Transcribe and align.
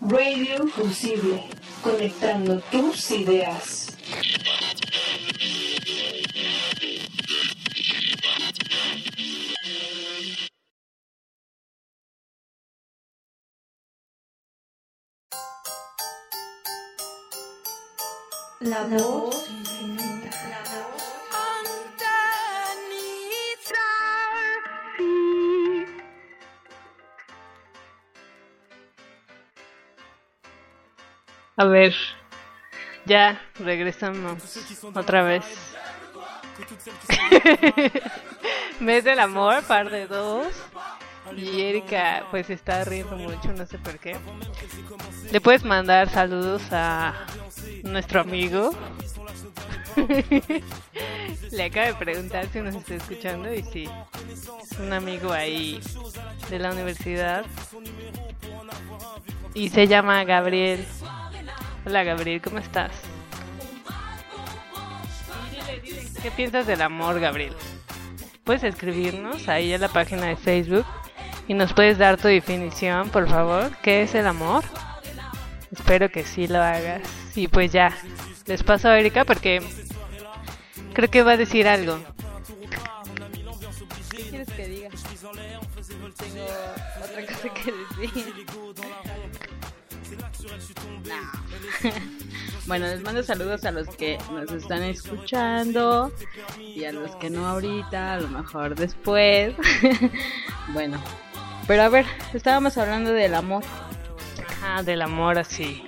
Radio 0.00 0.68
Fusible, 0.68 1.42
conectando 1.82 2.60
tus 2.70 3.10
ideas. 3.10 3.85
A 31.56 31.64
ver, 31.64 31.94
ya 33.06 33.40
regresamos 33.58 34.58
otra 34.94 35.22
vez. 35.22 35.44
Mes 38.80 39.04
del 39.04 39.18
amor, 39.20 39.62
par 39.64 39.90
de 39.90 40.06
dos. 40.06 40.48
Y 41.34 41.62
Erika 41.62 42.24
pues 42.30 42.50
está 42.50 42.84
riendo 42.84 43.16
mucho, 43.16 43.52
no 43.54 43.66
sé 43.66 43.78
por 43.78 43.98
qué. 43.98 44.16
Le 45.32 45.40
puedes 45.40 45.64
mandar 45.64 46.10
saludos 46.10 46.62
a 46.72 47.26
nuestro 47.84 48.20
amigo. 48.20 48.70
Le 51.50 51.64
acaba 51.64 51.86
de 51.86 51.94
preguntar 51.94 52.46
si 52.52 52.60
nos 52.60 52.74
está 52.74 52.96
escuchando 52.96 53.52
y 53.52 53.62
sí, 53.62 53.88
es 54.62 54.78
un 54.78 54.92
amigo 54.92 55.32
ahí 55.32 55.80
de 56.50 56.58
la 56.58 56.70
universidad. 56.70 57.44
Y 59.54 59.70
se 59.70 59.86
llama 59.86 60.22
Gabriel. 60.24 60.84
Hola 61.86 62.02
Gabriel, 62.02 62.42
¿cómo 62.42 62.58
estás? 62.58 62.90
¿Qué 66.20 66.32
piensas 66.32 66.66
del 66.66 66.82
amor, 66.82 67.20
Gabriel? 67.20 67.54
Puedes 68.42 68.64
escribirnos 68.64 69.48
ahí 69.48 69.72
en 69.72 69.80
la 69.80 69.88
página 69.88 70.26
de 70.26 70.34
Facebook 70.34 70.84
y 71.46 71.54
nos 71.54 71.72
puedes 71.74 71.96
dar 71.96 72.16
tu 72.16 72.26
definición, 72.26 73.08
por 73.10 73.28
favor. 73.28 73.70
¿Qué 73.84 74.02
es 74.02 74.16
el 74.16 74.26
amor? 74.26 74.64
Espero 75.70 76.10
que 76.10 76.24
sí 76.24 76.48
lo 76.48 76.60
hagas. 76.60 77.02
Y 77.36 77.46
pues 77.46 77.70
ya, 77.70 77.96
les 78.46 78.64
paso 78.64 78.88
a 78.88 78.98
Erika 78.98 79.24
porque 79.24 79.62
creo 80.92 81.08
que 81.08 81.22
va 81.22 81.32
a 81.32 81.36
decir 81.36 81.68
algo. 81.68 82.00
¿Qué 84.10 84.22
quieres 84.22 84.48
que 84.48 84.66
diga? 84.66 84.88
Tengo 86.16 86.46
otra 87.04 87.26
cosa 87.26 87.54
que 87.54 87.72
decir. 88.00 88.46
No. 91.08 91.90
bueno, 92.66 92.86
les 92.86 93.02
mando 93.02 93.22
saludos 93.22 93.64
a 93.64 93.70
los 93.70 93.88
que 93.96 94.18
nos 94.32 94.50
están 94.50 94.82
escuchando 94.82 96.12
y 96.58 96.84
a 96.84 96.92
los 96.92 97.14
que 97.16 97.30
no 97.30 97.46
ahorita, 97.46 98.14
a 98.14 98.20
lo 98.20 98.28
mejor 98.28 98.74
después. 98.74 99.54
bueno, 100.72 101.02
pero 101.66 101.82
a 101.82 101.88
ver, 101.88 102.06
estábamos 102.34 102.76
hablando 102.78 103.12
del 103.12 103.34
amor. 103.34 103.62
Ah, 104.62 104.82
del 104.82 105.02
amor 105.02 105.38
así. 105.38 105.84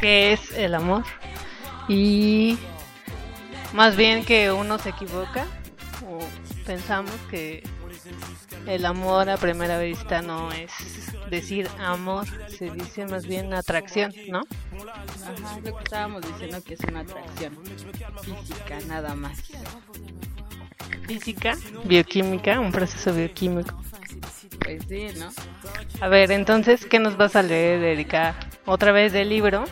¿Qué 0.00 0.32
es 0.32 0.52
el 0.52 0.74
amor? 0.74 1.04
Y 1.88 2.58
más 3.72 3.96
bien 3.96 4.24
que 4.24 4.50
uno 4.50 4.78
se 4.78 4.90
equivoca 4.90 5.46
o 6.08 6.18
pensamos 6.64 7.12
que 7.30 7.62
el 8.66 8.86
amor 8.86 9.28
a 9.28 9.36
primera 9.36 9.78
vista 9.78 10.22
no 10.22 10.50
es 10.52 10.70
decir 11.30 11.68
amor, 11.78 12.26
se 12.48 12.70
dice 12.70 13.06
más 13.06 13.26
bien 13.26 13.54
atracción, 13.54 14.12
¿no? 14.28 14.42
Ajá, 15.24 15.58
es 15.58 15.64
lo 15.64 15.76
que 15.76 15.84
estábamos 15.84 16.22
diciendo 16.22 16.62
que 16.62 16.74
es 16.74 16.80
una 16.80 17.00
atracción 17.00 17.56
física 18.22 18.78
nada 18.86 19.14
más. 19.14 19.38
Física, 21.06 21.56
bioquímica, 21.84 22.60
un 22.60 22.72
proceso 22.72 23.14
bioquímico. 23.14 23.74
Pues 24.62 24.84
sí, 24.88 25.08
¿no? 25.18 25.30
A 26.00 26.08
ver, 26.08 26.30
entonces, 26.32 26.84
¿qué 26.86 26.98
nos 26.98 27.16
vas 27.16 27.36
a 27.36 27.42
leer, 27.42 27.82
Erika? 27.82 28.34
Otra 28.66 28.92
vez 28.92 29.12
del 29.12 29.28
libro 29.28 29.64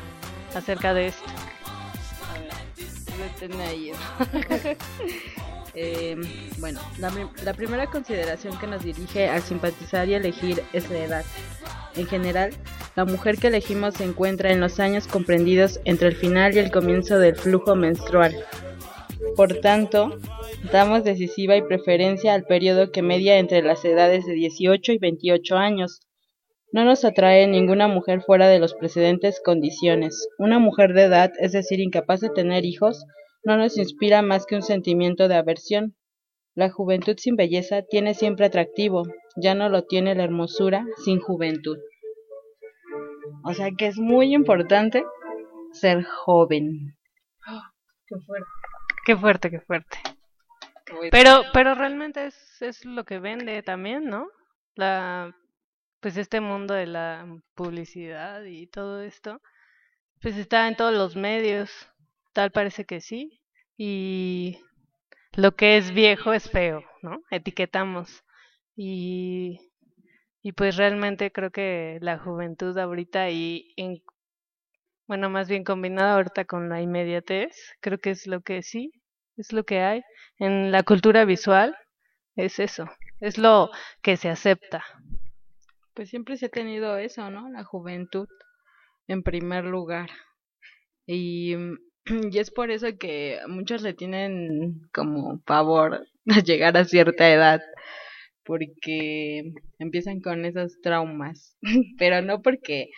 acerca 0.55 0.95
de 0.95 1.09
esto. 1.09 1.29
A 3.13 3.47
ver, 3.47 3.61
ahí. 3.63 3.93
Eh, 5.81 6.17
bueno, 6.59 6.81
la, 6.99 7.55
primera 7.55 7.87
consideración 7.87 8.59
que 8.59 8.67
nos 8.67 8.83
dirige 8.83 9.29
al 9.29 9.43
simpatizar 9.43 10.09
y 10.09 10.15
elegir 10.15 10.61
es 10.73 10.91
la 10.91 10.99
edad. 10.99 11.25
En 11.95 12.09
general, 12.09 12.51
la 12.97 13.05
mujer 13.05 13.37
que 13.39 13.47
elegimos 13.47 13.95
se 13.95 14.03
encuentra 14.03 14.51
en 14.51 14.59
los 14.59 14.81
años 14.81 15.07
comprendidos 15.07 15.79
entre 15.85 16.09
el 16.09 16.17
final 16.17 16.53
y 16.57 16.59
el 16.59 16.73
comienzo 16.73 17.21
del 17.21 17.37
flujo 17.37 17.77
menstrual. 17.77 18.35
Por 19.37 19.61
tanto, 19.61 20.19
damos 20.73 21.05
decisiva 21.05 21.57
y 21.57 21.63
preferencia 21.63 22.35
al 22.35 22.43
periodo 22.43 22.91
que 22.91 23.03
media 23.03 23.39
entre 23.39 23.63
las 23.63 23.85
edades 23.85 24.27
de 24.27 24.33
18 24.33 24.95
y 24.95 24.99
28 24.99 25.57
años. 25.57 26.01
No 26.73 26.85
nos 26.85 27.05
atrae 27.05 27.47
ninguna 27.47 27.87
mujer 27.87 28.23
fuera 28.23 28.49
de 28.49 28.59
los 28.59 28.75
precedentes 28.75 29.41
condiciones. 29.45 30.27
Una 30.39 30.59
mujer 30.59 30.93
de 30.93 31.05
edad, 31.05 31.31
es 31.39 31.53
decir, 31.53 31.79
incapaz 31.79 32.19
de 32.19 32.31
tener 32.31 32.65
hijos, 32.65 33.05
no 33.45 33.57
nos 33.57 33.79
inspira 33.79 34.23
más 34.23 34.47
que 34.47 34.57
un 34.57 34.63
sentimiento 34.63 35.29
de 35.29 35.37
aversión. 35.37 35.97
La 36.55 36.71
juventud 36.71 37.17
sin 37.19 37.37
belleza 37.37 37.83
tiene 37.83 38.15
siempre 38.15 38.47
atractivo, 38.47 39.05
ya 39.37 39.55
no 39.55 39.69
lo 39.69 39.85
tiene 39.85 40.15
la 40.15 40.25
hermosura 40.25 40.85
sin 41.05 41.21
juventud. 41.21 41.79
O 43.45 43.55
sea 43.55 43.71
que 43.77 43.87
es 43.87 43.99
muy 43.99 44.35
importante 44.35 45.05
ser 45.73 46.05
joven. 46.05 46.97
qué 48.07 48.17
fuerte. 48.27 48.49
Qué 49.07 49.17
fuerte, 49.17 49.51
qué 49.51 49.61
fuerte. 49.61 49.99
Pero, 51.11 51.43
pero 51.53 51.75
realmente 51.75 52.27
es, 52.27 52.63
es 52.63 52.85
lo 52.85 53.05
que 53.05 53.19
vende 53.19 53.63
también, 53.63 54.07
¿no? 54.07 54.29
La, 54.75 55.35
pues 56.01 56.17
este 56.17 56.41
mundo 56.41 56.75
de 56.75 56.87
la 56.87 57.27
publicidad 57.55 58.45
y 58.45 58.67
todo 58.67 59.03
esto, 59.03 59.41
pues 60.21 60.37
está 60.37 60.69
en 60.69 60.77
todos 60.77 60.95
los 60.95 61.17
medios. 61.17 61.71
Tal 62.33 62.51
parece 62.51 62.85
que 62.85 63.01
sí. 63.01 63.41
Y 63.77 64.61
lo 65.33 65.55
que 65.55 65.77
es 65.77 65.93
viejo 65.93 66.33
es 66.33 66.51
feo, 66.51 66.83
¿no? 67.03 67.23
Etiquetamos. 67.31 68.25
Y, 68.77 69.61
y 70.43 70.53
pues 70.53 70.77
realmente 70.77 71.33
creo 71.33 71.51
que 71.51 71.99
la 72.01 72.19
juventud 72.19 72.77
ahorita 72.77 73.31
y 73.31 73.73
en, 73.77 74.03
bueno, 75.07 75.31
más 75.31 75.49
bien 75.49 75.65
combinada 75.65 76.15
ahorita 76.15 76.45
con 76.45 76.69
la 76.69 76.83
inmediatez, 76.83 77.57
creo 77.81 77.99
que 77.99 78.11
es 78.11 78.27
lo 78.27 78.41
que 78.43 78.63
sí, 78.63 78.93
es 79.37 79.53
lo 79.53 79.65
que 79.65 79.81
hay. 79.81 80.03
En 80.39 80.71
la 80.71 80.83
cultura 80.83 81.25
visual 81.25 81.77
es 82.37 82.59
eso, 82.59 82.87
es 83.21 83.39
lo 83.39 83.71
que 84.03 84.17
se 84.17 84.29
acepta. 84.29 84.85
Pues 85.95 86.11
siempre 86.11 86.37
se 86.37 86.47
ha 86.47 86.51
tenido 86.51 86.97
eso, 86.99 87.31
¿no? 87.31 87.49
La 87.51 87.65
juventud 87.65 88.29
en 89.09 89.23
primer 89.23 89.65
lugar. 89.65 90.11
Y, 91.07 91.57
y 92.33 92.39
es 92.39 92.51
por 92.51 92.71
eso 92.71 92.87
que 92.99 93.39
muchos 93.49 93.83
le 93.83 93.95
tienen 93.95 94.83
como 94.93 95.41
pavor 95.41 96.07
a 96.29 96.41
llegar 96.41 96.77
a 96.77 96.85
cierta 96.85 97.31
edad, 97.31 97.61
porque 98.45 99.53
empiezan 99.79 100.21
con 100.21 100.45
esos 100.45 100.81
traumas, 100.81 101.57
pero 101.99 102.23
no 102.23 102.43
porque 102.43 102.91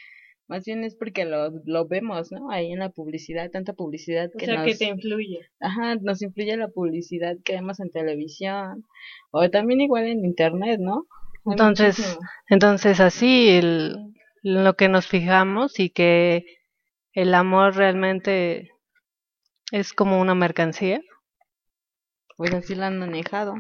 más 0.51 0.65
bien 0.65 0.83
es 0.83 0.97
porque 0.97 1.25
lo, 1.25 1.53
lo 1.65 1.87
vemos, 1.87 2.33
¿no? 2.33 2.51
Ahí 2.51 2.73
en 2.73 2.81
la 2.81 2.91
publicidad, 2.91 3.51
tanta 3.53 3.73
publicidad 3.73 4.31
que 4.37 4.47
o 4.47 4.49
sea, 4.49 4.57
nos... 4.57 4.67
que 4.67 4.75
te 4.75 4.87
influye. 4.87 5.39
Ajá, 5.61 5.95
nos 5.95 6.23
influye 6.23 6.57
la 6.57 6.67
publicidad 6.67 7.37
que 7.45 7.53
vemos 7.53 7.79
en 7.79 7.93
televisión, 7.93 8.85
o 9.31 9.49
también 9.49 9.81
igual 9.81 10.09
en 10.09 10.25
internet, 10.25 10.81
¿no? 10.81 11.07
Hay 11.47 11.53
Entonces, 11.53 11.99
muchísimo. 11.99 12.21
entonces 12.49 12.99
así 12.99 13.49
el, 13.49 13.95
lo 14.43 14.75
que 14.75 14.89
nos 14.89 15.07
fijamos 15.07 15.79
y 15.79 15.91
que 15.91 16.45
el 17.13 17.33
amor 17.35 17.77
realmente 17.77 18.71
es 19.71 19.93
como 19.93 20.21
una 20.21 20.35
mercancía. 20.35 21.01
Pues 22.37 22.53
así 22.55 22.75
la 22.75 22.87
han 22.87 22.99
manejado, 22.99 23.55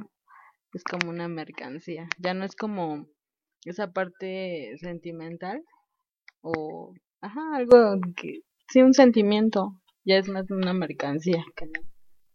es 0.73 0.83
como 0.85 1.11
una 1.11 1.29
mercancía, 1.29 2.09
ya 2.19 2.33
no 2.33 2.45
es 2.45 2.57
como 2.57 3.07
esa 3.65 3.93
parte 3.93 4.75
sentimental, 4.79 5.62
o, 6.41 6.95
ajá, 7.21 7.57
algo 7.57 8.01
que, 8.17 8.41
sí, 8.69 8.81
un 8.81 8.95
sentimiento, 8.95 9.81
ya 10.05 10.17
es 10.17 10.29
más 10.29 10.51
una 10.51 10.73
mercancía. 10.73 11.45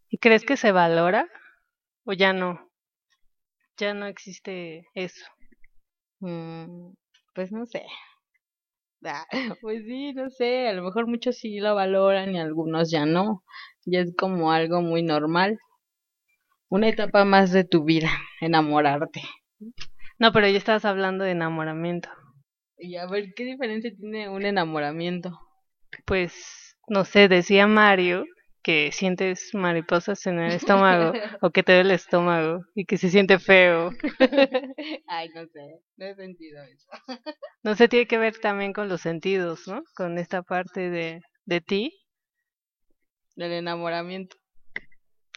¿Y 0.10 0.20
crees 0.20 0.46
que 0.46 0.56
se 0.56 0.72
valora 0.72 1.28
o 2.04 2.14
ya 2.14 2.32
no? 2.32 2.70
Ya 3.78 3.94
no 3.94 4.06
existe 4.06 4.88
eso. 4.94 5.26
Mm, 6.20 6.94
pues 7.34 7.52
no 7.52 7.66
sé. 7.66 7.84
Ah, 9.04 9.26
pues 9.62 9.84
sí, 9.86 10.14
no 10.14 10.30
sé, 10.30 10.68
a 10.68 10.74
lo 10.74 10.84
mejor 10.84 11.08
muchos 11.08 11.38
sí 11.38 11.60
lo 11.60 11.76
valoran 11.76 12.34
y 12.36 12.40
algunos 12.40 12.92
ya 12.92 13.06
no. 13.06 13.44
Ya 13.86 14.02
es 14.02 14.16
como 14.16 14.52
algo 14.52 14.82
muy 14.82 15.04
normal. 15.04 15.60
Una 16.70 16.90
etapa 16.90 17.26
más 17.26 17.52
de 17.52 17.64
tu 17.64 17.84
vida, 17.84 18.10
enamorarte. 18.42 19.22
No, 20.20 20.32
pero 20.32 20.48
ya 20.48 20.58
estabas 20.58 20.86
hablando 20.86 21.24
de 21.24 21.32
enamoramiento. 21.32 22.10
Y 22.78 22.96
a 22.98 23.06
ver, 23.06 23.34
¿qué 23.36 23.44
diferencia 23.46 23.92
tiene 23.96 24.30
un 24.30 24.46
enamoramiento? 24.46 25.40
Pues, 26.06 26.78
no 26.88 27.06
sé, 27.06 27.28
decía 27.28 27.68
Mario 27.68 28.26
que 28.66 28.92
sientes 28.92 29.54
mariposas 29.54 30.26
en 30.26 30.40
el 30.40 30.54
estómago 30.54 31.14
o 31.44 31.52
que 31.52 31.62
te 31.62 31.74
duele 31.74 31.90
el 31.92 31.96
estómago 31.98 32.66
y 32.74 32.86
que 32.86 32.98
se 32.98 33.12
siente 33.12 33.38
feo. 33.38 33.92
Ay, 35.08 35.30
no 35.36 35.46
sé, 35.46 35.82
no 35.98 36.06
he 36.08 36.16
sentido 36.16 36.64
eso. 36.64 36.88
No 37.62 37.76
sé, 37.76 37.88
tiene 37.88 38.08
que 38.08 38.18
ver 38.18 38.38
también 38.40 38.74
con 38.74 38.90
los 38.90 39.02
sentidos, 39.02 39.68
¿no? 39.68 39.84
Con 39.96 40.20
esta 40.20 40.44
parte 40.44 40.90
de, 40.90 41.22
de 41.46 41.62
ti. 41.62 41.92
Del 43.36 43.54
enamoramiento. 43.54 44.38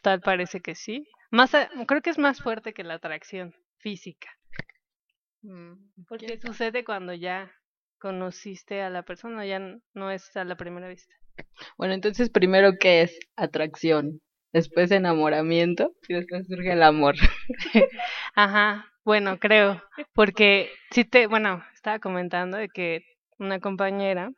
Tal 0.02 0.20
parece 0.20 0.60
que 0.60 0.74
sí. 0.74 1.06
Más, 1.30 1.52
creo 1.86 2.02
que 2.02 2.10
es 2.10 2.18
más 2.18 2.42
fuerte 2.42 2.74
que 2.74 2.84
la 2.84 2.94
atracción 2.94 3.54
física. 3.78 4.28
Mm, 5.42 5.72
Porque 6.06 6.38
sucede 6.38 6.84
cuando 6.84 7.14
ya 7.14 7.50
conociste 7.98 8.82
a 8.82 8.90
la 8.90 9.02
persona, 9.02 9.44
ya 9.46 9.60
no 9.94 10.10
es 10.10 10.36
a 10.36 10.44
la 10.44 10.56
primera 10.56 10.88
vista. 10.88 11.14
Bueno, 11.76 11.94
entonces 11.94 12.30
primero 12.30 12.78
qué 12.78 13.02
es 13.02 13.18
atracción, 13.36 14.20
después 14.52 14.90
enamoramiento 14.90 15.92
y 16.08 16.14
después 16.14 16.46
surge 16.46 16.72
el 16.72 16.82
amor. 16.82 17.14
Ajá, 18.34 18.86
bueno, 19.04 19.38
creo, 19.38 19.82
porque 20.14 20.70
si 20.90 21.04
te, 21.04 21.26
bueno, 21.26 21.64
estaba 21.74 21.98
comentando 21.98 22.56
de 22.58 22.68
que 22.68 23.04
una 23.38 23.60
compañera 23.60 24.30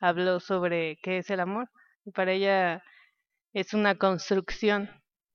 habló 0.00 0.40
sobre 0.40 0.98
qué 1.02 1.18
es 1.18 1.30
el 1.30 1.40
amor 1.40 1.68
y 2.04 2.10
para 2.10 2.32
ella 2.32 2.82
es 3.52 3.74
una 3.74 3.96
construcción. 3.96 4.90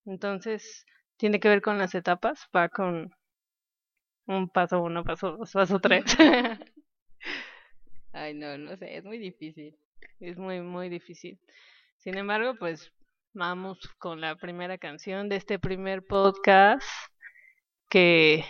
Entonces, 0.05 0.85
tiene 1.17 1.39
que 1.39 1.49
ver 1.49 1.61
con 1.61 1.77
las 1.77 1.95
etapas, 1.95 2.47
va 2.55 2.69
con 2.69 3.13
un 4.27 4.49
paso 4.49 4.81
uno, 4.81 5.03
paso 5.03 5.37
dos, 5.37 5.51
paso 5.51 5.79
tres. 5.79 6.03
Ay, 8.13 8.35
no, 8.35 8.57
no 8.59 8.77
sé, 8.77 8.95
es 8.95 9.03
muy 9.03 9.17
difícil. 9.17 9.75
Es 10.19 10.37
muy, 10.37 10.61
muy 10.61 10.87
difícil. 10.87 11.39
Sin 11.97 12.15
embargo, 12.15 12.55
pues 12.59 12.91
vamos 13.33 13.79
con 13.97 14.21
la 14.21 14.35
primera 14.35 14.77
canción 14.77 15.29
de 15.29 15.37
este 15.37 15.57
primer 15.57 16.05
podcast 16.05 16.87
que, 17.89 18.45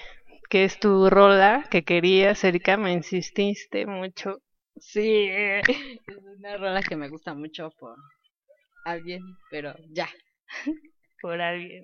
que 0.50 0.66
es 0.66 0.80
tu 0.80 1.10
rola 1.10 1.66
que 1.72 1.84
querías, 1.84 2.44
Erika, 2.44 2.76
me 2.76 2.92
insististe 2.92 3.86
mucho. 3.86 4.42
Sí, 4.76 5.28
es 5.30 5.64
una 6.38 6.58
rola 6.58 6.82
que 6.82 6.98
me 6.98 7.08
gusta 7.08 7.34
mucho 7.34 7.72
por 7.80 7.96
alguien, 8.84 9.24
pero 9.50 9.74
ya. 9.92 10.10
Por 11.22 11.40
alguien. 11.40 11.84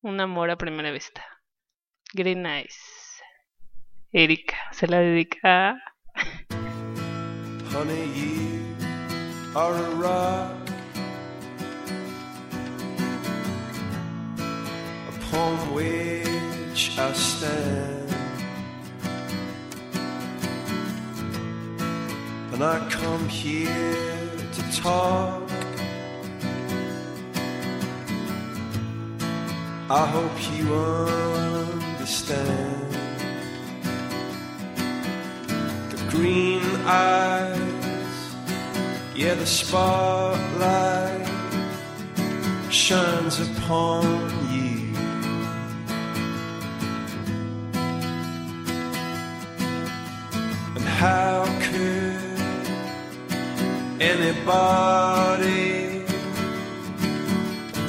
Un 0.00 0.20
amor 0.22 0.48
a 0.48 0.56
primera 0.56 0.90
vista. 0.90 1.22
Green 2.14 2.46
Eyes. 2.46 3.22
Erika, 4.10 4.56
se 4.72 4.86
la 4.86 5.00
dedica. 5.00 5.76
Honey, 7.70 8.06
you 8.20 8.76
are 9.54 9.74
a 9.74 9.90
rock. 9.94 10.56
Upon 15.08 15.72
which 15.72 16.98
I 16.98 17.12
stand. 17.12 18.14
And 22.52 22.64
I 22.64 22.86
come 22.90 23.28
here 23.28 24.28
to 24.52 24.62
talk. 24.82 25.48
I 29.88 30.06
hope 30.06 30.38
you 30.52 30.74
understand. 32.00 32.92
The 35.90 35.96
green 36.10 36.62
eyes, 36.84 37.59
yeah, 39.20 39.34
the 39.34 39.44
spotlight 39.44 41.28
shines 42.72 43.38
upon 43.38 44.02
you. 44.50 44.94
And 50.74 50.84
how 51.02 51.44
could 51.66 52.40
anybody 54.00 55.66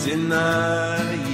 deny 0.03 1.13
you? 1.13 1.31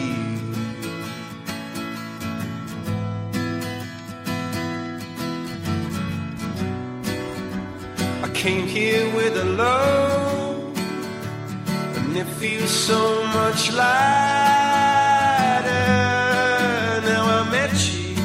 I 8.22 8.30
came 8.36 8.68
here 8.68 9.12
with 9.16 9.37
load, 9.58 10.78
and 11.98 12.16
it 12.16 12.30
feels 12.40 12.70
so 12.70 13.02
much 13.38 13.72
lighter 13.74 14.58
now 17.10 17.24
I 17.38 17.50
met 17.56 17.74
you. 17.94 18.16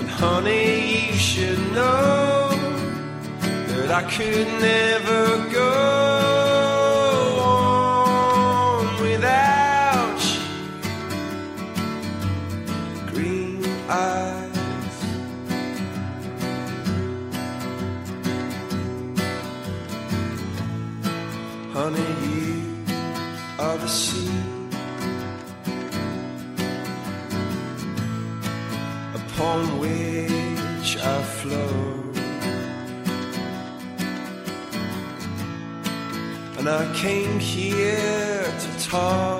And 0.00 0.08
honey, 0.08 1.08
you 1.08 1.18
should 1.30 1.60
know 1.72 2.50
that 3.68 3.90
I 4.00 4.02
could 4.14 4.48
never 4.68 5.22
go. 5.52 5.97
I 36.68 36.84
came 36.94 37.38
here 37.38 38.44
to 38.44 38.88
talk. 38.90 39.37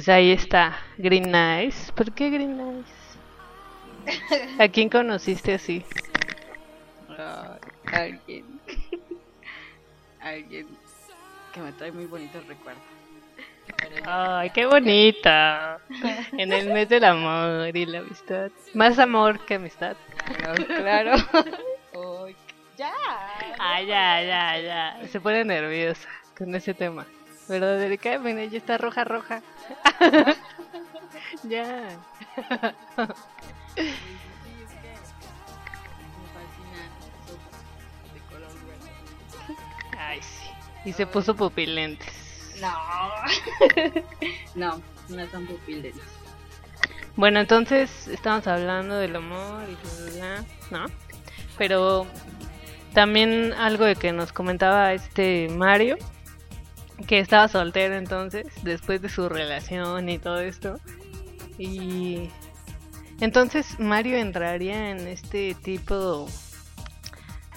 Pues 0.00 0.08
ahí 0.08 0.32
está, 0.32 0.78
Green 0.96 1.34
Eyes. 1.34 1.92
¿Por 1.94 2.10
qué 2.12 2.30
Green 2.30 2.58
Eyes? 2.58 2.86
¿A 4.58 4.66
quién 4.66 4.88
conociste 4.88 5.52
así? 5.52 5.84
Ah, 7.18 7.58
alguien. 7.92 8.46
alguien 10.22 10.68
que 11.52 11.60
me 11.60 11.72
trae 11.72 11.92
muy 11.92 12.06
bonitos 12.06 12.46
recuerdos. 12.46 12.82
Ay, 14.06 14.48
qué 14.48 14.64
bonita. 14.64 15.80
En 16.32 16.50
el 16.50 16.72
mes 16.72 16.88
del 16.88 17.04
amor 17.04 17.76
y 17.76 17.84
la 17.84 17.98
amistad. 17.98 18.50
Más 18.72 18.98
amor 18.98 19.44
que 19.44 19.56
amistad. 19.56 19.98
Claro, 20.38 20.66
claro. 20.66 21.16
Ya. 22.78 22.94
Ah, 23.58 23.82
ya, 23.82 24.22
ya, 24.22 24.60
ya. 24.62 25.08
Se 25.08 25.20
pone 25.20 25.44
nerviosa 25.44 26.08
con 26.34 26.54
ese 26.54 26.72
tema. 26.72 27.04
¿Verdad, 27.50 27.82
Erika? 27.82 28.16
Mira, 28.20 28.44
ya 28.44 28.58
está 28.58 28.78
roja, 28.78 29.02
roja. 29.02 29.42
ya. 31.42 31.88
Ay, 39.98 40.22
sí. 40.22 40.48
Y 40.84 40.92
se 40.92 41.08
puso 41.08 41.34
pupilentes. 41.34 42.54
No. 42.60 42.72
no, 44.54 44.80
no 45.08 45.26
son 45.30 45.44
pupiles. 45.46 45.96
Bueno, 47.16 47.40
entonces 47.40 48.06
estamos 48.06 48.46
hablando 48.46 48.94
del 48.94 49.16
amor 49.16 49.64
y 49.68 50.12
bla, 50.14 50.44
¿no? 50.70 50.86
Pero 51.58 52.06
también 52.94 53.52
algo 53.54 53.86
de 53.86 53.96
que 53.96 54.12
nos 54.12 54.32
comentaba 54.32 54.92
este 54.92 55.48
Mario, 55.48 55.96
que 57.06 57.18
estaba 57.18 57.48
soltero 57.48 57.96
entonces, 57.96 58.46
después 58.62 59.02
de 59.02 59.08
su 59.08 59.28
relación 59.28 60.08
y 60.08 60.18
todo 60.18 60.40
esto. 60.40 60.80
Y 61.58 62.30
entonces 63.20 63.78
Mario 63.78 64.16
entraría 64.16 64.90
en 64.90 65.06
este 65.06 65.54
tipo 65.54 66.28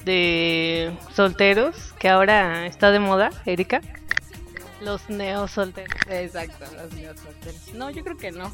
de 0.04 0.96
solteros 1.14 1.94
que 2.00 2.10
ahora 2.10 2.66
está 2.66 2.92
de 2.92 3.00
moda, 3.00 3.30
Erika. 3.46 3.82
Los 4.82 5.10
neo 5.10 5.48
solteros. 5.48 5.96
Exacto, 6.10 6.66
los 6.76 6.92
míos 6.94 7.16
solteros. 7.24 7.74
No, 7.74 7.90
yo 7.90 8.04
creo 8.04 8.18
que 8.18 8.32
no. 8.32 8.54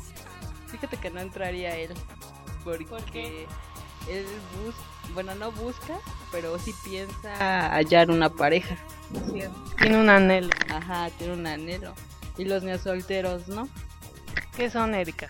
Fíjate 0.67 0.97
que 0.97 1.09
no 1.09 1.19
entraría 1.19 1.75
él. 1.75 1.91
Porque 2.63 2.85
¿Por 2.85 3.03
qué? 3.05 3.47
él 4.07 4.25
busca, 4.63 4.81
bueno, 5.13 5.35
no 5.35 5.51
busca, 5.51 5.97
pero 6.31 6.57
sí 6.59 6.73
piensa 6.83 7.69
hallar 7.73 8.11
una 8.11 8.29
pareja. 8.29 8.77
Tiene 9.79 9.97
un 9.97 10.09
anhelo. 10.09 10.49
Ajá, 10.69 11.09
tiene 11.17 11.33
un 11.33 11.47
anhelo. 11.47 11.93
Y 12.37 12.45
los 12.45 12.63
niños 12.63 12.81
solteros, 12.81 13.47
¿no? 13.47 13.67
¿Qué 14.55 14.69
son, 14.69 14.93
Erika? 14.95 15.27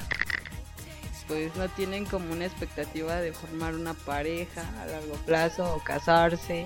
Pues 1.28 1.56
no 1.56 1.70
tienen 1.70 2.06
como 2.06 2.32
una 2.34 2.46
expectativa 2.46 3.16
de 3.22 3.34
formar 3.34 3.76
una 3.76 3.94
pareja 3.94 4.64
a 4.82 4.86
largo 4.88 5.14
plazo 5.26 5.76
o 5.76 5.84
casarse, 5.84 6.66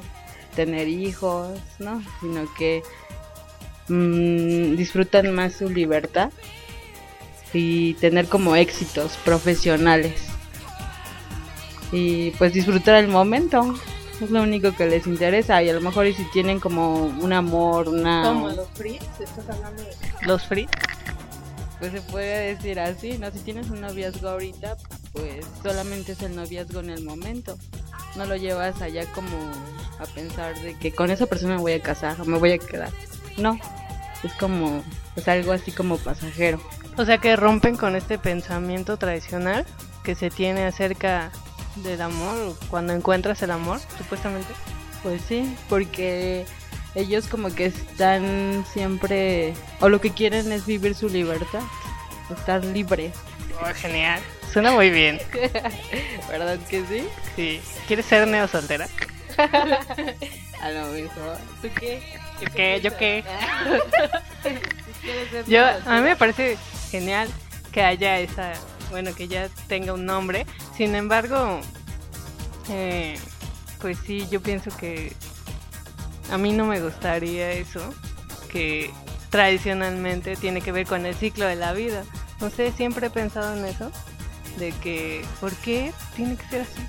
tener 0.55 0.88
hijos, 0.88 1.60
¿no? 1.79 2.01
Sino 2.22 2.51
que 2.53 2.82
mm, 3.89 4.75
disfrutan 4.75 5.34
más 5.34 5.53
su 5.53 5.70
libertad 5.70 6.32
y 7.53 7.93
tener 7.96 8.27
como 8.27 8.55
éxitos 8.55 9.17
profesionales. 9.17 10.33
Y 11.94 12.32
pues 12.32 12.54
disfrutar 12.54 12.96
el 12.96 13.08
momento. 13.08 13.76
Es 14.20 14.32
lo 14.32 14.42
único 14.42 14.76
que 14.76 14.88
les 14.88 15.08
interesa. 15.08 15.62
Y 15.62 15.70
a 15.70 15.74
lo 15.74 15.82
mejor 15.82 16.08
y 16.08 16.14
si 16.14 16.24
tienen 16.32 16.60
como 16.60 17.06
un 17.06 17.32
amor, 17.32 17.88
una... 17.88 18.34
los 18.34 18.68
free? 18.74 19.00
¿Estás 19.20 19.50
hablando 19.50 19.82
de 19.84 20.28
los 20.28 20.46
free? 20.46 20.68
Pues 21.80 21.92
se 21.92 22.02
puede 22.02 22.56
decir 22.56 22.80
así, 22.80 23.18
¿no? 23.18 23.30
Si 23.32 23.40
tienes 23.40 23.70
un 23.70 23.82
noviazgo 23.82 24.30
ahorita, 24.30 24.78
pues 25.12 25.46
solamente 25.62 26.14
es 26.14 26.22
el 26.22 26.36
noviazgo 26.36 26.80
en 26.80 26.90
el 26.90 27.04
momento. 27.04 27.58
No 28.16 28.26
lo 28.26 28.36
llevas 28.36 28.82
allá 28.82 29.06
como 29.14 29.38
a 30.00 30.06
pensar 30.06 30.56
de 30.62 30.78
que 30.78 30.94
con 30.94 31.12
esa 31.12 31.26
persona 31.26 31.56
me 31.56 31.62
voy 31.62 31.74
a 31.74 31.82
casar 31.82 32.20
o 32.22 32.26
me 32.26 32.38
voy 32.38 32.54
a 32.54 32.58
quedar. 32.58 32.90
No, 33.38 33.60
es 34.24 34.34
como, 34.34 34.84
es 35.16 35.28
algo 35.28 35.52
así 35.52 35.72
como 35.72 35.98
pasajero. 35.98 36.60
O 36.98 37.06
sea 37.06 37.18
que 37.18 37.36
rompen 37.36 37.76
con 37.76 37.96
este 37.96 38.18
pensamiento 38.18 38.98
tradicional 38.98 39.66
que 40.04 40.16
se 40.16 40.30
tiene 40.30 40.66
acerca 40.66 41.32
del 41.75 42.01
amor 42.01 42.56
cuando 42.70 42.94
encuentras 42.94 43.42
el 43.42 43.51
amor, 43.51 43.80
supuestamente. 43.98 44.53
Pues 45.01 45.22
sí, 45.27 45.56
porque 45.70 46.46
ellos 46.96 47.27
como 47.27 47.53
que 47.53 47.65
están 47.65 48.65
siempre, 48.72 49.53
o 49.80 49.89
lo 49.89 50.00
que 50.00 50.12
quieren 50.12 50.51
es 50.51 50.65
vivir 50.65 50.96
su 50.96 51.10
libertad, 51.10 51.62
estar 52.36 52.63
libres. 52.63 53.13
Oh, 53.62 53.74
genial. 53.74 54.22
Suena 54.51 54.72
muy 54.72 54.89
bien. 54.89 55.20
¿Verdad 56.30 56.60
que 56.70 56.86
sí? 56.86 57.08
Sí. 57.36 57.62
¿Quieres 57.88 58.06
ser 58.06 58.27
neo 58.27 58.48
soltera? 58.48 58.88
A 60.62 60.72
lo 60.72 60.88
mejor. 60.88 61.38
¿Tú 61.62 61.70
qué? 61.77 62.01
¿Yo 62.39 62.48
qué? 62.56 62.82
¿Yo 62.82 62.98
qué? 62.98 63.24
¿Quieres 65.01 65.30
ser 65.32 65.46
Yo, 65.46 65.60
neo 65.60 65.82
a 65.86 65.96
mí 65.98 66.01
me 66.03 66.15
parece 66.15 66.58
genial 66.92 67.27
que 67.72 67.82
haya 67.82 68.20
esa, 68.20 68.53
bueno, 68.94 69.14
que 69.16 69.28
ya 69.28 69.50
tenga 69.68 69.92
un 69.92 70.06
nombre. 70.06 70.46
Sin 70.78 70.94
embargo, 70.94 71.60
eh, 72.70 73.18
pues 73.82 73.98
sí, 74.06 74.28
yo 74.30 74.40
pienso 74.40 74.70
que 74.78 75.14
a 76.32 76.38
mí 76.38 76.54
no 76.54 76.66
me 76.66 76.80
gustaría 76.80 77.52
eso, 77.52 77.82
que 78.52 78.92
tradicionalmente 79.32 80.36
tiene 80.36 80.62
que 80.62 80.72
ver 80.72 80.86
con 80.86 81.08
el 81.08 81.16
ciclo 81.16 81.48
de 81.48 81.56
la 81.56 81.74
vida. 81.74 82.06
No 82.40 82.52
sé, 82.52 82.72
siempre 82.72 83.08
he 83.08 83.10
pensado 83.10 83.58
en 83.58 83.66
eso, 83.66 83.92
de 84.60 84.72
que, 84.74 85.26
¿por 85.42 85.54
qué 85.56 85.92
tiene 86.16 86.36
que 86.38 86.46
ser 86.46 86.62
así? 86.62 86.82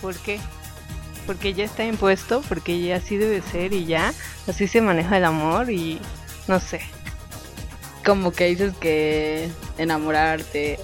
¿Por 0.00 0.16
qué? 0.16 0.40
Porque 1.26 1.52
ya 1.52 1.64
está 1.64 1.84
impuesto, 1.84 2.42
porque 2.48 2.80
ya 2.80 2.96
así 2.96 3.18
debe 3.18 3.42
ser 3.42 3.74
y 3.74 3.84
ya, 3.84 4.14
así 4.48 4.66
se 4.66 4.80
maneja 4.80 5.18
el 5.18 5.26
amor 5.26 5.70
y 5.70 6.00
no 6.48 6.58
sé. 6.60 6.80
como 8.04 8.32
que 8.32 8.46
dices 8.46 8.74
que 8.80 9.48
enamorarte, 9.78 10.78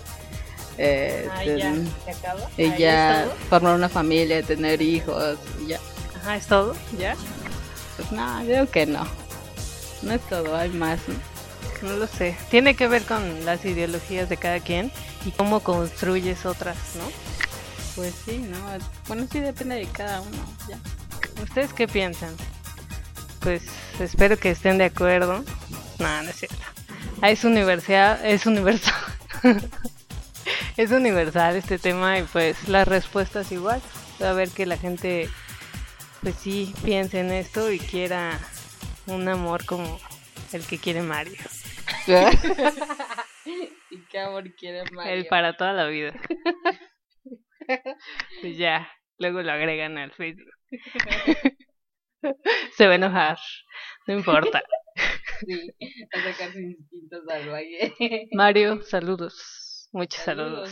eh, 0.79 1.29
ten- 1.45 1.89
se 2.05 2.11
acaba. 2.13 2.41
y 2.57 2.77
ya 2.79 3.29
formar 3.51 3.75
una 3.75 3.89
familia, 3.89 4.43
tener 4.43 4.81
hijos, 4.83 5.39
y 5.63 5.69
ya. 5.69 5.81
Ajá, 6.21 6.37
es 6.37 6.47
todo, 6.47 6.75
¿ya? 6.99 7.15
Pues 7.97 8.13
no, 8.13 8.41
creo 8.45 8.71
que 8.71 8.87
no. 8.87 9.07
No 10.03 10.13
es 10.13 10.21
todo, 10.29 10.57
hay 10.57 10.71
más, 10.71 11.01
¿no? 11.09 11.15
No 11.89 11.97
lo 11.97 12.07
sé. 12.07 12.37
Tiene 12.51 12.75
que 12.75 12.87
ver 12.89 13.03
con 13.05 13.45
las 13.45 13.65
ideologías 13.65 14.29
de 14.29 14.37
cada 14.37 14.61
quien 14.61 14.91
y 15.25 15.31
cómo 15.33 15.61
construyes 15.61 16.45
otras, 16.47 16.77
¿no? 16.97 17.05
Pues 17.97 18.15
sí, 18.25 18.39
¿no? 18.39 18.57
Bueno, 19.09 19.27
sí 19.31 19.41
depende 19.41 19.77
de 19.77 19.87
cada 19.87 20.21
uno, 20.21 20.39
ya. 20.69 20.79
¿Ustedes 21.43 21.73
qué 21.73 21.87
piensan? 21.89 22.35
Pues 23.41 23.63
espero 24.01 24.37
que 24.37 24.51
estén 24.51 24.79
de 24.79 24.85
acuerdo. 24.87 25.45
No, 25.99 26.23
no 26.23 26.31
es 26.31 26.37
cierto. 26.37 26.57
Ah, 27.21 27.31
es 27.31 27.43
universal, 27.45 28.21
es 28.25 28.47
universal. 28.47 28.95
es 30.79 30.93
universal 30.93 31.57
este 31.57 31.79
tema 31.79 32.19
y 32.21 32.23
pues 32.23 32.69
las 32.69 32.87
respuestas 32.87 33.51
igual. 33.53 33.83
A 34.21 34.33
ver 34.33 34.49
que 34.49 34.65
la 34.65 34.77
gente 34.77 35.29
pues 36.23 36.37
sí 36.37 36.73
piense 36.85 37.19
en 37.21 37.33
esto 37.33 37.71
y 37.73 37.79
quiera 37.81 38.39
un 39.07 39.29
amor 39.29 39.67
como 39.67 39.99
el 40.53 40.65
que 40.65 40.79
quiere 40.79 41.03
Mario. 41.03 41.37
¿Y 43.91 43.99
qué 44.11 44.21
amor 44.21 44.55
quiere 44.55 44.85
Mario? 44.93 45.13
El 45.13 45.27
para 45.27 45.57
toda 45.57 45.73
la 45.73 45.89
vida. 45.89 46.15
Y 48.43 48.57
ya, 48.57 48.91
luego 49.19 49.43
lo 49.43 49.53
agregan 49.53 49.99
al 49.99 50.11
Facebook. 50.13 50.49
Se 52.73 52.87
va 52.87 52.93
a 52.93 52.97
enojar, 52.97 53.37
no 54.07 54.15
importa. 54.15 54.63
Sí, 55.41 55.71
a 56.15 56.23
sacar 56.23 56.51
sus 56.51 56.63
instintos 56.63 57.29
al 57.29 57.51
valle. 57.51 57.93
Mario, 58.33 58.81
saludos, 58.81 59.68
muchos 59.92 60.23
saludos. 60.23 60.71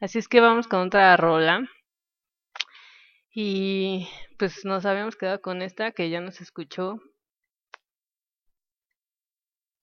Así 0.00 0.18
es 0.18 0.28
que 0.28 0.40
vamos 0.40 0.66
con 0.66 0.86
otra 0.86 1.16
rola. 1.16 1.68
Y 3.34 4.08
pues 4.38 4.64
nos 4.64 4.86
habíamos 4.86 5.16
quedado 5.16 5.40
con 5.40 5.62
esta 5.62 5.92
que 5.92 6.10
ya 6.10 6.20
nos 6.20 6.40
escuchó. 6.40 6.98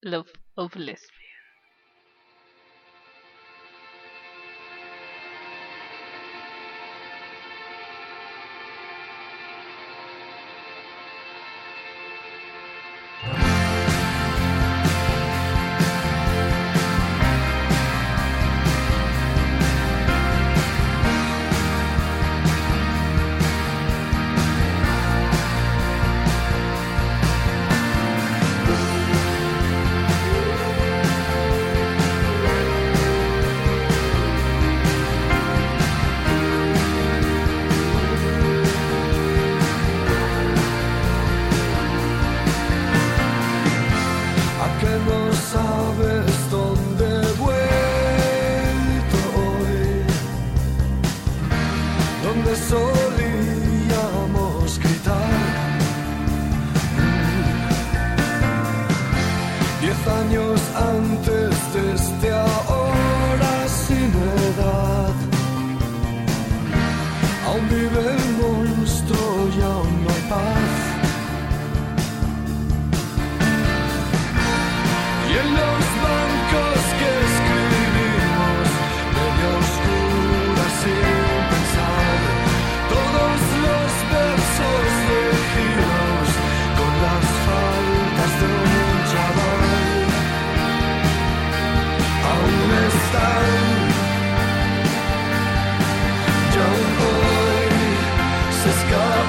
Love 0.01 0.31
of 0.55 0.75
Lesbian. 0.75 1.22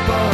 above. 0.06 0.33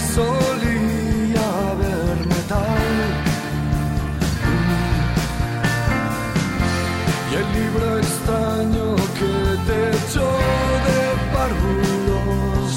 Solía 0.00 1.48
ver 1.80 2.18
metal. 2.26 2.88
Y 7.30 7.34
el 7.34 7.46
libro 7.58 7.98
extraño 7.98 8.96
que 9.18 9.34
te 9.66 9.78
echó 9.98 10.30
de 10.86 11.00
párvulos, 11.34 12.72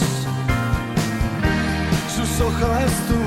sus 2.15 2.31
hojas 2.41 2.91
tuve 3.07 3.20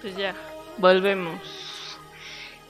Pues 0.00 0.16
ya, 0.16 0.34
volvemos. 0.78 1.40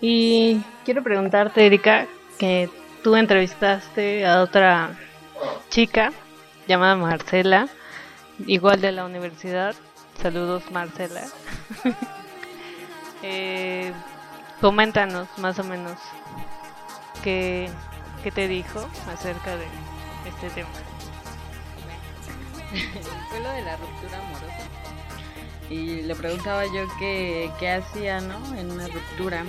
Y 0.00 0.60
quiero 0.84 1.02
preguntarte, 1.02 1.66
Erika, 1.66 2.06
que 2.38 2.70
tú 3.02 3.16
entrevistaste 3.16 4.26
a 4.26 4.42
otra 4.42 4.96
chica 5.68 6.12
llamada 6.66 6.96
Marcela, 6.96 7.68
igual 8.46 8.80
de 8.80 8.92
la 8.92 9.04
universidad. 9.04 9.74
Saludos, 10.20 10.70
Marcela. 10.70 11.22
Eh, 13.20 13.92
coméntanos 14.60 15.26
más 15.38 15.58
o 15.58 15.64
menos 15.64 15.98
qué, 17.24 17.68
qué 18.22 18.30
te 18.30 18.46
dijo 18.46 18.88
acerca 19.12 19.56
de 19.56 19.66
este 20.28 20.50
tema. 20.50 20.68
Fue 23.28 23.40
lo 23.40 23.50
de 23.50 23.62
la 23.62 23.76
ruptura 23.76 24.18
amorosa. 24.18 24.77
Y 25.70 26.02
le 26.02 26.14
preguntaba 26.14 26.64
yo 26.66 26.86
qué, 26.98 27.50
qué 27.58 27.70
hacía, 27.70 28.20
¿no? 28.20 28.54
En 28.56 28.70
una 28.70 28.88
ruptura. 28.88 29.44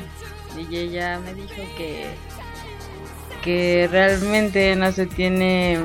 Y 0.57 0.75
ella 0.75 1.19
me 1.19 1.33
dijo 1.33 1.61
que, 1.77 2.07
que 3.43 3.87
realmente 3.89 4.75
no 4.75 4.91
se 4.91 5.05
tiene 5.05 5.79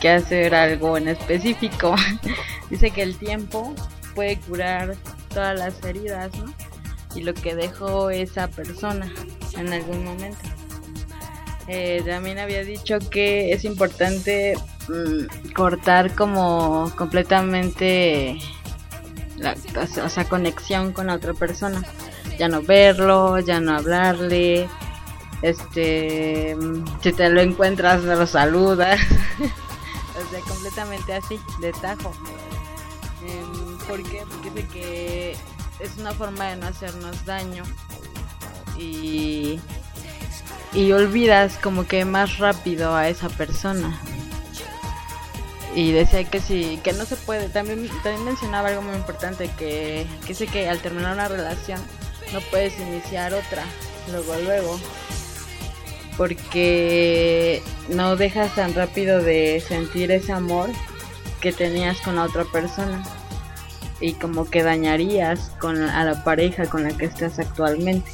que 0.00 0.10
hacer 0.10 0.54
algo 0.54 0.96
en 0.96 1.08
específico. 1.08 1.94
Dice 2.70 2.90
que 2.90 3.02
el 3.02 3.16
tiempo 3.16 3.74
puede 4.14 4.38
curar 4.40 4.96
todas 5.32 5.58
las 5.58 5.82
heridas, 5.84 6.34
¿no? 6.36 6.52
Y 7.14 7.22
lo 7.22 7.34
que 7.34 7.54
dejó 7.54 8.10
esa 8.10 8.48
persona 8.48 9.12
en 9.56 9.72
algún 9.72 10.04
momento. 10.04 10.40
Eh, 11.68 12.02
también 12.04 12.38
había 12.38 12.64
dicho 12.64 12.98
que 12.98 13.52
es 13.52 13.64
importante 13.64 14.54
mm, 14.88 15.52
cortar 15.52 16.14
como 16.14 16.92
completamente 16.96 18.38
la 19.36 19.56
o 20.04 20.08
sea, 20.08 20.24
conexión 20.24 20.92
con 20.92 21.08
la 21.08 21.14
otra 21.14 21.34
persona. 21.34 21.82
Ya 22.38 22.48
no 22.48 22.62
verlo, 22.62 23.38
ya 23.38 23.60
no 23.60 23.76
hablarle. 23.76 24.68
Este, 25.42 26.56
si 27.02 27.12
te 27.12 27.28
lo 27.28 27.40
encuentras, 27.40 28.02
lo 28.04 28.26
saludas. 28.26 29.00
o 29.40 30.30
sea, 30.30 30.40
completamente 30.40 31.14
así, 31.14 31.38
de 31.60 31.72
tajo. 31.72 32.12
Em, 33.26 33.78
¿Por 33.86 34.02
qué? 34.02 34.22
Porque 34.28 34.50
dice 34.50 34.68
que 34.68 35.36
es 35.80 35.98
una 35.98 36.12
forma 36.12 36.46
de 36.46 36.56
no 36.56 36.66
hacernos 36.66 37.24
daño. 37.24 37.64
Y, 38.78 39.60
y 40.72 40.92
olvidas 40.92 41.58
como 41.58 41.86
que 41.86 42.04
más 42.04 42.38
rápido 42.38 42.94
a 42.94 43.08
esa 43.08 43.28
persona. 43.28 44.00
Y 45.74 45.92
decía 45.92 46.24
que 46.24 46.40
sí, 46.40 46.78
que 46.84 46.92
no 46.92 47.04
se 47.04 47.16
puede. 47.16 47.48
También, 47.48 47.88
también 48.02 48.24
mencionaba 48.24 48.68
algo 48.68 48.82
muy 48.82 48.94
importante, 48.94 49.50
que, 49.58 50.06
que 50.22 50.28
dice 50.28 50.46
que 50.46 50.68
al 50.68 50.80
terminar 50.80 51.14
una 51.14 51.28
relación 51.28 51.80
no 52.32 52.40
puedes 52.50 52.78
iniciar 52.78 53.32
otra, 53.32 53.64
luego, 54.10 54.34
luego. 54.44 54.80
Porque 56.16 57.62
no 57.88 58.16
dejas 58.16 58.54
tan 58.54 58.74
rápido 58.74 59.22
de 59.22 59.62
sentir 59.66 60.10
ese 60.10 60.32
amor 60.32 60.68
que 61.40 61.52
tenías 61.52 61.98
con 62.00 62.16
la 62.16 62.24
otra 62.24 62.44
persona. 62.44 63.02
y 64.02 64.14
como 64.14 64.50
que 64.50 64.62
dañarías 64.64 65.52
con 65.60 65.80
a 65.80 66.04
la 66.04 66.24
pareja 66.24 66.66
con 66.66 66.82
la 66.82 66.90
que 66.90 67.06
estás 67.06 67.38
actualmente. 67.38 68.10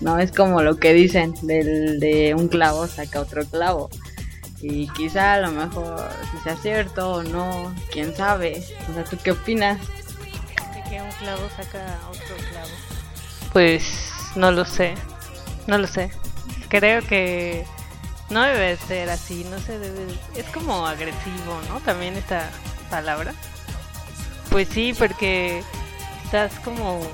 No 0.00 0.18
es 0.18 0.32
como 0.32 0.60
lo 0.60 0.76
que 0.76 0.92
dicen 0.92 1.34
del 1.42 2.00
de 2.00 2.34
un 2.34 2.48
clavo 2.48 2.86
saca 2.88 3.20
otro 3.20 3.44
clavo. 3.46 3.90
Y 4.66 4.88
quizá 4.88 5.34
a 5.34 5.40
lo 5.40 5.50
mejor 5.50 6.08
si 6.30 6.38
sea 6.38 6.56
cierto 6.56 7.16
o 7.16 7.22
no, 7.22 7.74
quién 7.92 8.16
sabe. 8.16 8.64
O 8.88 8.94
sea, 8.94 9.04
¿tú 9.04 9.18
qué 9.22 9.32
opinas? 9.32 9.78
De 9.78 10.82
que 10.88 11.02
un 11.02 11.10
clavo 11.18 11.46
saca 11.54 12.00
otro 12.08 12.34
clavo. 12.50 12.70
Pues 13.52 13.84
no 14.36 14.50
lo 14.50 14.64
sé. 14.64 14.94
No 15.66 15.76
lo 15.76 15.86
sé. 15.86 16.10
Creo 16.70 17.06
que 17.06 17.66
no 18.30 18.40
debe 18.40 18.78
ser 18.78 19.10
así, 19.10 19.44
no 19.50 19.58
se 19.58 19.78
debe. 19.78 20.06
Es 20.34 20.46
como 20.46 20.86
agresivo, 20.86 21.60
¿no? 21.68 21.80
También 21.80 22.16
esta 22.16 22.48
palabra. 22.88 23.34
Pues 24.48 24.68
sí, 24.68 24.94
porque 24.98 25.62
estás 26.24 26.58
como 26.60 27.06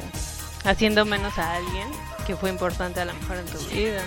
haciendo 0.65 1.05
menos 1.05 1.37
a 1.37 1.57
alguien 1.57 1.89
que 2.29 2.37
fue 2.37 2.49
importante 2.49 3.01
a 3.01 3.07
lo 3.07 3.15
mejor 3.15 3.39
en 3.39 3.47
tu 3.47 3.59
vida. 3.75 4.03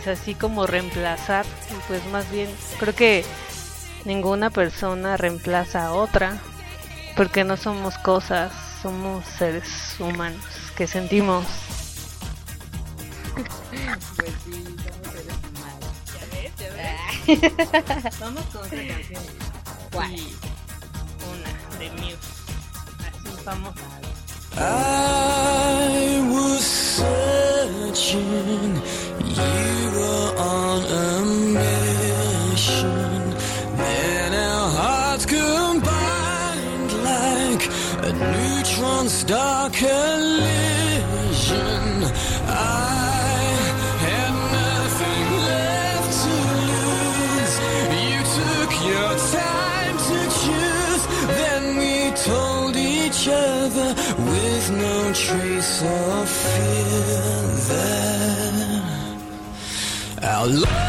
Es 0.00 0.08
así 0.08 0.34
como 0.34 0.66
reemplazar. 0.66 1.46
Y 1.70 1.74
pues 1.88 2.04
más 2.06 2.30
bien, 2.30 2.48
creo 2.78 2.94
que 2.94 3.24
ninguna 4.04 4.50
persona 4.50 5.16
reemplaza 5.16 5.86
a 5.86 5.92
otra. 5.92 6.38
Porque 7.16 7.44
no 7.44 7.56
somos 7.56 7.96
cosas, 7.98 8.52
somos 8.82 9.24
seres 9.24 9.96
humanos 9.98 10.44
que 10.76 10.86
sentimos. 10.86 11.44
Pues 14.16 14.32
sí, 14.44 14.64
Vamos 18.20 18.44
con 18.52 18.60
otra 18.66 18.86
canción. 18.86 19.22
¿Cuál? 19.92 20.14
Una 21.30 21.52
de 21.78 21.90
Muse. 21.92 22.18
Así 23.00 23.30
famosa. 23.42 23.94
I 24.56 26.20
was 26.30 26.64
searching, 27.84 28.80
you 29.36 29.90
were 29.96 30.30
on 30.38 30.84
a 30.84 31.24
mission. 31.58 33.20
Then 33.76 34.34
our 34.34 34.70
hearts 34.80 35.26
combined 35.26 36.92
like 37.10 37.64
a 38.08 38.12
neutron 38.12 39.08
star 39.08 39.70
collision. 39.70 40.44
I 42.46 43.42
had 44.06 44.34
nothing 44.60 45.28
left 45.50 46.12
to 46.24 46.34
lose. 46.70 47.54
You 48.08 48.20
took 48.38 48.70
your 48.90 49.12
time 49.38 49.96
to 50.08 50.18
choose. 50.42 51.02
Then 51.40 51.62
we 51.80 51.94
told 52.30 52.74
each 52.76 53.22
other 53.28 53.94
with 54.30 54.66
no 54.70 55.12
trace 55.12 55.82
of 55.82 56.28
fear 56.28 57.43
love. 60.46 60.83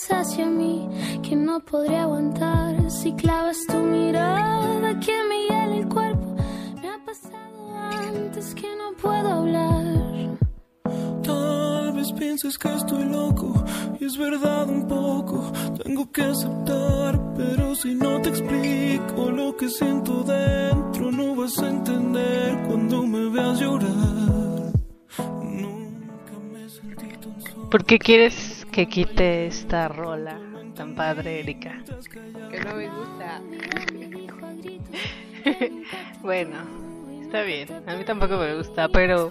Mires 0.00 0.10
hacia 0.10 0.46
mí, 0.46 0.88
que 1.22 1.36
no 1.36 1.60
podría 1.60 2.02
aguantar 2.02 2.90
si 2.90 3.12
clavas 3.12 3.58
tu 3.66 3.76
mirada 3.78 4.98
que 5.00 5.12
me 5.28 5.42
hiela 5.46 5.76
el 5.76 5.88
cuerpo. 5.88 6.36
Me 6.80 6.88
ha 6.88 7.04
pasado 7.04 7.76
antes 7.76 8.54
que 8.54 8.68
no 8.76 8.96
puedo 8.96 9.28
hablar. 9.28 10.38
Tal 11.22 11.92
vez 11.92 12.12
pienses 12.12 12.58
que 12.58 12.74
estoy 12.74 13.04
loco 13.04 13.52
y 13.98 14.04
es 14.04 14.16
verdad 14.16 14.68
un 14.68 14.86
poco. 14.86 15.52
Tengo 15.82 16.10
que 16.10 16.22
aceptar, 16.22 17.34
pero 17.36 17.74
si 17.74 17.94
no 17.94 18.20
te 18.20 18.30
explico 18.30 19.30
lo 19.30 19.56
que 19.56 19.68
siento 19.68 20.22
dentro, 20.22 21.10
no 21.10 21.34
vas 21.34 21.58
a 21.58 21.68
entender 21.68 22.62
cuando 22.66 23.06
me 23.06 23.28
veas 23.30 23.60
llorar. 23.60 24.72
Nunca 25.42 26.34
me 26.52 26.68
sentí 26.68 27.08
tan 27.18 27.40
solo. 27.40 27.70
¿Por 27.70 27.84
qué 27.84 27.98
quieres 27.98 28.59
que 28.70 28.86
quite 28.86 29.46
esta 29.46 29.88
rola 29.88 30.38
tan 30.74 30.94
padre, 30.94 31.40
Erika? 31.40 31.82
Que 32.50 32.60
no 32.60 32.74
me 32.74 32.88
gusta. 32.88 33.40
Bueno, 36.22 36.58
está 37.22 37.42
bien. 37.42 37.68
A 37.86 37.96
mí 37.96 38.04
tampoco 38.04 38.36
me 38.36 38.54
gusta, 38.54 38.88
pero 38.90 39.30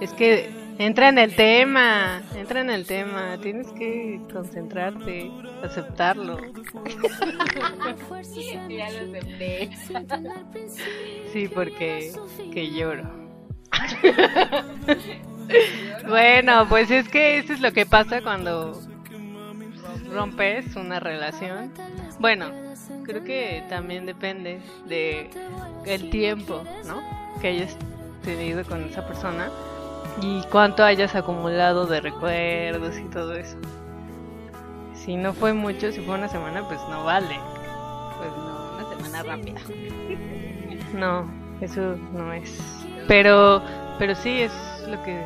es 0.00 0.12
que 0.12 0.48
entra 0.78 1.08
en 1.08 1.18
el 1.18 1.34
tema, 1.34 2.22
entra 2.36 2.60
en 2.60 2.70
el 2.70 2.86
tema. 2.86 3.36
Tienes 3.42 3.66
que 3.72 4.20
concentrarte, 4.32 5.30
aceptarlo. 5.62 6.38
Ya 8.68 8.90
lo 8.90 8.98
acepté. 9.00 9.70
Sí, 11.32 11.48
porque 11.48 12.12
que 12.52 12.70
lloro. 12.70 13.29
bueno, 16.08 16.66
pues 16.68 16.90
es 16.90 17.08
que 17.08 17.38
eso 17.38 17.52
es 17.52 17.60
lo 17.60 17.72
que 17.72 17.86
pasa 17.86 18.22
cuando 18.22 18.80
rompes 20.12 20.76
una 20.76 21.00
relación. 21.00 21.72
Bueno, 22.18 22.50
creo 23.04 23.24
que 23.24 23.64
también 23.68 24.06
depende 24.06 24.60
de 24.86 25.30
el 25.86 26.10
tiempo, 26.10 26.62
¿no? 26.86 27.02
Que 27.40 27.48
hayas 27.48 27.76
tenido 28.22 28.64
con 28.64 28.84
esa 28.84 29.06
persona 29.06 29.50
y 30.22 30.42
cuánto 30.50 30.84
hayas 30.84 31.14
acumulado 31.14 31.86
de 31.86 32.00
recuerdos 32.00 32.98
y 32.98 33.04
todo 33.04 33.34
eso. 33.34 33.56
Si 34.94 35.16
no 35.16 35.32
fue 35.32 35.54
mucho, 35.54 35.92
si 35.92 36.00
fue 36.00 36.14
una 36.14 36.28
semana, 36.28 36.66
pues 36.68 36.80
no 36.90 37.04
vale. 37.04 37.38
Pues 38.18 38.30
no, 38.36 38.76
una 38.76 38.96
semana 38.96 39.22
rápida. 39.22 39.60
No, 40.92 41.30
eso 41.60 41.96
no 42.12 42.32
es. 42.32 42.79
Pero, 43.10 43.60
pero 43.98 44.14
sí 44.14 44.42
es 44.42 44.52
lo 44.88 45.02
que, 45.02 45.24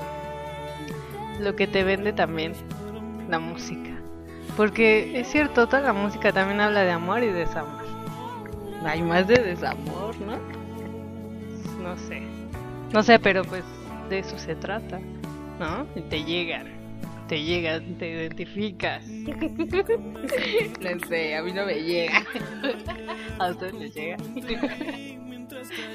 lo 1.39 1.55
que 1.55 1.67
te 1.67 1.85
vende 1.85 2.15
también 2.15 2.55
la 3.29 3.39
música. 3.39 3.91
Porque 4.57 5.21
es 5.21 5.29
cierto, 5.29 5.67
toda 5.67 5.83
la 5.83 5.93
música 5.93 6.33
también 6.33 6.63
habla 6.63 6.83
de 6.85 6.93
amor 6.93 7.23
y 7.23 7.27
desamor. 7.27 7.85
Hay 8.87 9.03
más 9.03 9.29
de 9.29 9.35
desamor, 9.35 10.19
¿no? 10.19 10.39
No 11.83 11.95
sé, 11.99 12.23
no 12.95 13.03
sé, 13.03 13.19
pero 13.19 13.45
pues 13.45 13.65
de 14.09 14.21
eso 14.21 14.39
se 14.39 14.55
trata, 14.55 14.99
¿no? 15.61 15.87
Y 15.95 16.01
te 16.09 16.25
llegan, 16.25 16.69
te 17.29 17.43
llegan, 17.43 17.99
te 17.99 18.13
identificas. 18.13 19.05
No 20.81 21.07
sé, 21.07 21.37
a 21.37 21.43
mí 21.43 21.53
no 21.53 21.67
me 21.67 21.83
llega. 21.83 22.25
A 23.39 23.51
ustedes 23.51 23.75
les 23.75 23.95
llega. 23.95 24.17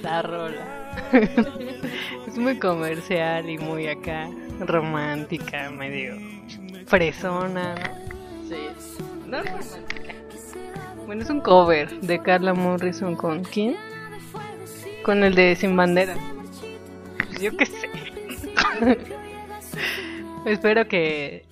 La 0.01 0.21
rola. 0.21 0.65
Es 2.27 2.37
muy 2.37 2.59
comercial 2.59 3.49
y 3.49 3.57
muy 3.57 3.87
acá, 3.87 4.29
romántica, 4.59 5.71
medio 5.71 6.15
fresona, 6.85 7.75
¿no? 7.75 8.47
Sí. 8.47 8.67
No 9.25 9.37
es 9.39 9.45
romántica. 9.45 10.13
Bueno, 11.07 11.23
es 11.23 11.29
un 11.31 11.41
cover 11.41 11.89
de 12.01 12.21
Carla 12.21 12.53
Morrison 12.53 13.15
con 13.15 13.43
quién? 13.43 13.75
Con 15.03 15.23
el 15.23 15.33
de 15.33 15.55
Sin 15.55 15.75
Bandera. 15.75 16.15
Yo 17.41 17.55
qué 17.57 17.65
sé. 17.65 17.89
Espero 20.45 20.87
que... 20.87 21.45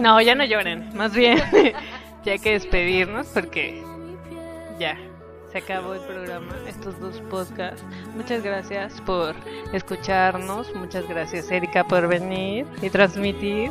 no, 0.00 0.20
ya 0.20 0.34
no 0.34 0.44
lloren. 0.44 0.90
Más 0.96 1.14
bien, 1.14 1.38
ya 2.24 2.32
hay 2.32 2.38
que 2.40 2.52
despedirnos 2.52 3.28
porque 3.28 3.82
ya 4.78 4.98
se 5.52 5.58
acabó 5.58 5.92
el 5.94 6.00
programa, 6.00 6.54
estos 6.66 6.98
dos 6.98 7.20
podcasts. 7.30 7.84
Muchas 8.16 8.42
gracias 8.42 9.00
por 9.02 9.34
escucharnos. 9.72 10.74
Muchas 10.74 11.06
gracias, 11.06 11.50
Erika, 11.50 11.84
por 11.84 12.08
venir 12.08 12.66
y 12.80 12.88
transmitir 12.88 13.70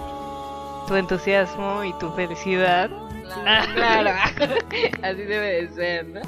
tu 0.87 0.95
entusiasmo 0.95 1.83
y 1.83 1.93
tu 1.97 2.11
felicidad. 2.11 2.89
Claro, 3.73 4.11
así 5.01 5.21
debe 5.23 5.63
de 5.63 5.69
ser, 5.69 6.07
¿no? 6.07 6.21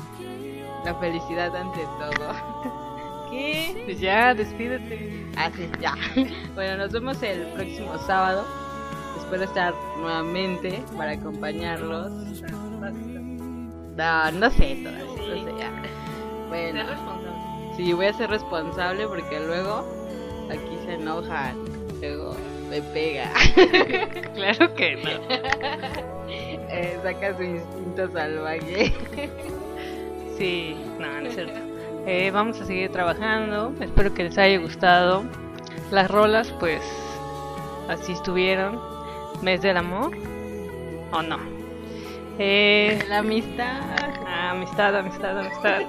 La 0.85 0.95
felicidad 0.95 1.55
ante 1.55 1.81
todo. 1.99 3.29
¿Qué? 3.29 3.83
Pues 3.85 3.99
ya, 3.99 4.33
despídete. 4.33 5.25
Así, 5.37 5.69
ya. 5.79 5.95
Bueno, 6.55 6.77
nos 6.77 6.91
vemos 6.91 7.21
el 7.21 7.45
próximo 7.53 7.97
sábado. 7.99 8.45
Espero 9.17 9.43
estar 9.43 9.73
nuevamente 9.97 10.83
para 10.97 11.11
acompañarlos. 11.11 12.11
No, 13.95 14.31
no 14.31 14.49
sé 14.49 14.81
todavía, 14.83 15.12
ya. 15.57 15.71
Bueno, 16.49 16.83
sí, 17.75 17.93
voy 17.93 18.05
a 18.05 18.13
ser 18.13 18.29
responsable 18.29 19.07
porque 19.07 19.39
luego 19.39 19.87
aquí 20.51 20.77
se 20.85 20.93
enojan. 20.93 21.57
Luego 21.99 22.35
me 22.69 22.81
pega. 22.81 23.31
Claro 24.35 24.75
que 24.75 24.95
no. 24.97 25.09
Eh, 26.75 26.97
saca 27.03 27.37
su 27.37 27.43
instinto 27.43 28.11
salvaje. 28.11 28.93
Sí, 30.37 30.75
no, 30.97 31.21
no 31.21 31.27
es 31.27 31.35
cierto. 31.35 31.59
Eh, 32.07 32.31
vamos 32.31 32.59
a 32.59 32.65
seguir 32.65 32.91
trabajando. 32.91 33.73
Espero 33.79 34.13
que 34.13 34.23
les 34.23 34.37
haya 34.39 34.57
gustado. 34.57 35.23
Las 35.91 36.09
rolas, 36.09 36.51
pues, 36.59 36.81
así 37.87 38.13
estuvieron. 38.13 38.79
Mes 39.43 39.61
del 39.61 39.77
amor. 39.77 40.17
¿O 41.11 41.21
no? 41.21 41.37
Eh, 42.39 42.99
La 43.07 43.19
amistad. 43.19 43.81
Amistad, 44.53 44.95
amistad, 44.95 45.39
amistad. 45.39 45.81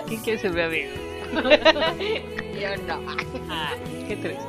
¿Quién 0.06 0.20
quiere 0.22 0.38
ser 0.38 0.52
mi 0.52 0.60
amigo? 0.62 0.92
Yo 2.60 2.76
no. 2.86 3.00
Ah, 3.50 3.74
qué 4.06 4.16
triste. 4.16 4.44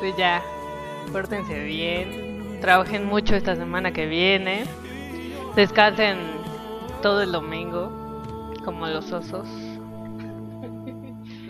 pues 0.00 0.16
ya, 0.16 0.42
pórtense 1.12 1.62
bien. 1.64 2.58
Trabajen 2.60 3.06
mucho 3.06 3.36
esta 3.36 3.56
semana 3.56 3.92
que 3.92 4.06
viene. 4.06 4.64
Descansen 5.56 6.18
todo 7.02 7.22
el 7.22 7.32
domingo, 7.32 8.54
como 8.64 8.86
los 8.86 9.12
osos. 9.12 9.48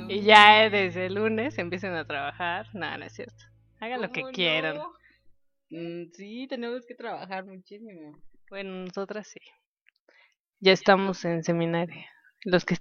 Y 0.08 0.22
ya 0.22 0.64
eh, 0.64 0.70
desde 0.70 1.06
el 1.06 1.14
lunes 1.14 1.56
empiecen 1.58 1.94
a 1.94 2.04
trabajar. 2.06 2.66
Nada, 2.74 2.98
no 2.98 3.04
es 3.06 3.14
cierto. 3.14 3.44
Hagan 3.80 4.02
lo 4.02 4.10
que 4.10 4.22
¿Cómo 4.22 4.32
quieran. 4.32 4.76
no? 4.76 4.92
Mm, 5.70 6.10
sí, 6.12 6.46
tenemos 6.48 6.84
que 6.86 6.94
trabajar 6.94 7.46
muchísimo. 7.46 8.18
Bueno, 8.50 8.84
nosotras 8.84 9.28
sí. 9.28 9.40
Ya 10.62 10.72
estamos 10.72 11.26
en 11.26 11.42
seminario. 11.42 12.06
Los 12.44 12.64
que 12.64 12.72